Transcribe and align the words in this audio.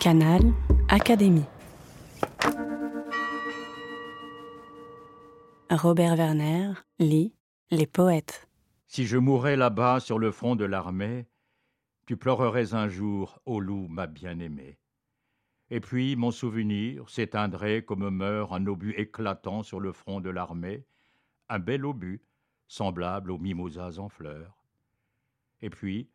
Canal 0.00 0.40
Académie. 0.88 1.44
Robert 5.70 6.16
Werner 6.16 6.72
lit 6.98 7.34
Les 7.70 7.86
poètes. 7.86 8.48
Si 8.86 9.04
je 9.04 9.18
mourais 9.18 9.56
là-bas 9.56 10.00
sur 10.00 10.18
le 10.18 10.30
front 10.30 10.56
de 10.56 10.64
l'armée, 10.64 11.26
tu 12.06 12.16
pleurerais 12.16 12.72
un 12.72 12.88
jour, 12.88 13.42
ô 13.44 13.60
loup, 13.60 13.88
ma 13.88 14.06
bien-aimée. 14.06 14.78
Et 15.68 15.80
puis 15.80 16.16
mon 16.16 16.30
souvenir 16.30 17.06
s'éteindrait 17.10 17.84
comme 17.84 18.08
meurt 18.08 18.54
un 18.54 18.66
obus 18.68 18.94
éclatant 18.96 19.62
sur 19.62 19.80
le 19.80 19.92
front 19.92 20.22
de 20.22 20.30
l'armée, 20.30 20.86
un 21.50 21.58
bel 21.58 21.84
obus, 21.84 22.22
semblable 22.68 23.30
aux 23.30 23.38
mimosas 23.38 23.98
en 23.98 24.08
fleurs. 24.08 24.64
Et 25.60 25.68
puis, 25.68 26.08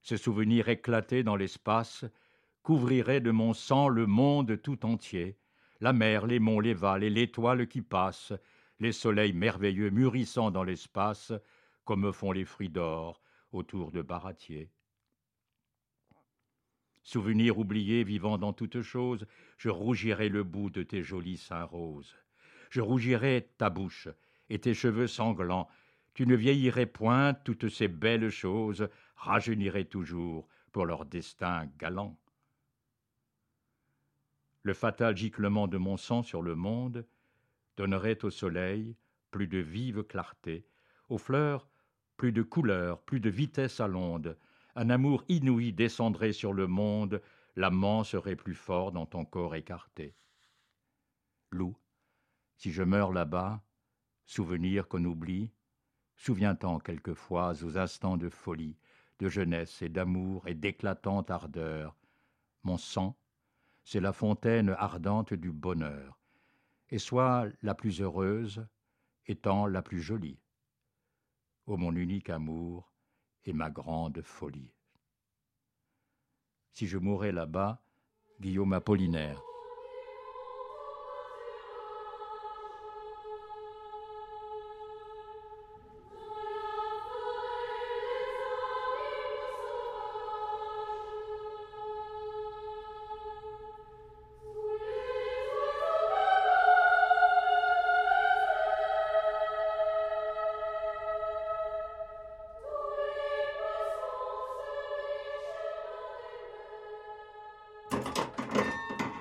ce 0.00 0.16
souvenir 0.16 0.68
éclaté 0.68 1.22
dans 1.22 1.36
l'espace 1.36 2.04
couvrirait 2.62 3.20
de 3.20 3.30
mon 3.30 3.54
sang 3.54 3.88
le 3.88 4.06
monde 4.06 4.60
tout 4.62 4.86
entier, 4.86 5.36
la 5.80 5.92
mer, 5.92 6.26
les 6.26 6.38
monts, 6.38 6.60
les 6.60 6.74
vals 6.74 7.02
et 7.02 7.10
l'étoile 7.10 7.66
qui 7.66 7.82
passe, 7.82 8.32
les 8.78 8.92
soleils 8.92 9.32
merveilleux 9.32 9.90
mûrissant 9.90 10.50
dans 10.50 10.62
l'espace, 10.62 11.32
comme 11.84 12.12
font 12.12 12.30
les 12.30 12.44
fruits 12.44 12.68
d'or 12.68 13.20
autour 13.50 13.90
de 13.90 14.00
baratiers. 14.00 14.70
Souvenir 17.02 17.58
oublié 17.58 18.04
vivant 18.04 18.38
dans 18.38 18.52
toute 18.52 18.80
chose, 18.82 19.26
je 19.58 19.68
rougirai 19.68 20.28
le 20.28 20.44
bout 20.44 20.70
de 20.70 20.84
tes 20.84 21.02
jolis 21.02 21.38
seins 21.38 21.64
roses. 21.64 22.14
Je 22.70 22.80
rougirai 22.80 23.50
ta 23.58 23.70
bouche 23.70 24.08
et 24.48 24.60
tes 24.60 24.72
cheveux 24.72 25.08
sanglants. 25.08 25.68
Tu 26.14 26.26
ne 26.28 26.36
vieillirais 26.36 26.86
point 26.86 27.34
toutes 27.34 27.68
ces 27.68 27.88
belles 27.88 28.30
choses, 28.30 28.88
rajeuniraient 29.16 29.86
toujours 29.86 30.46
pour 30.70 30.86
leur 30.86 31.04
destin 31.04 31.68
galant 31.76 32.21
le 34.62 34.74
fatal 34.74 35.16
giclement 35.16 35.68
de 35.68 35.78
mon 35.78 35.96
sang 35.96 36.22
sur 36.22 36.42
le 36.42 36.54
monde 36.54 37.06
donnerait 37.76 38.24
au 38.24 38.30
soleil 38.30 38.96
plus 39.30 39.46
de 39.46 39.58
vive 39.58 40.02
clarté, 40.04 40.66
aux 41.08 41.18
fleurs 41.18 41.68
plus 42.16 42.32
de 42.32 42.42
couleur, 42.42 43.00
plus 43.02 43.20
de 43.20 43.30
vitesse 43.30 43.80
à 43.80 43.88
l'onde, 43.88 44.36
un 44.74 44.90
amour 44.90 45.24
inouï 45.28 45.72
descendrait 45.72 46.32
sur 46.32 46.52
le 46.52 46.66
monde, 46.66 47.20
l'amant 47.56 48.04
serait 48.04 48.36
plus 48.36 48.54
fort 48.54 48.92
dans 48.92 49.06
ton 49.06 49.24
corps 49.24 49.54
écarté. 49.54 50.14
Loup, 51.50 51.76
si 52.56 52.70
je 52.70 52.82
meurs 52.82 53.12
là-bas, 53.12 53.62
souvenir 54.24 54.88
qu'on 54.88 55.04
oublie, 55.04 55.50
souviens-t'en 56.16 56.78
quelquefois 56.78 57.52
aux 57.64 57.76
instants 57.76 58.16
de 58.16 58.28
folie, 58.28 58.78
de 59.18 59.28
jeunesse 59.28 59.82
et 59.82 59.88
d'amour 59.88 60.46
et 60.46 60.54
d'éclatante 60.54 61.30
ardeur, 61.30 61.96
mon 62.62 62.78
sang 62.78 63.18
c'est 63.84 64.00
la 64.00 64.12
fontaine 64.12 64.70
ardente 64.70 65.34
du 65.34 65.52
bonheur, 65.52 66.20
et 66.90 66.98
sois 66.98 67.46
la 67.62 67.74
plus 67.74 68.00
heureuse, 68.00 68.66
étant 69.26 69.66
la 69.66 69.82
plus 69.82 70.00
jolie. 70.00 70.40
Ô 71.66 71.76
mon 71.76 71.94
unique 71.94 72.30
amour 72.30 72.92
et 73.44 73.52
ma 73.52 73.70
grande 73.70 74.22
folie. 74.22 74.74
Si 76.72 76.86
je 76.86 76.98
mourais 76.98 77.32
là-bas, 77.32 77.84
Guillaume 78.40 78.72
Apollinaire. 78.72 79.40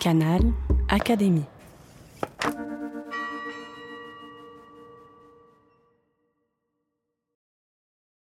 Canal 0.00 0.40
Académie. 0.88 1.59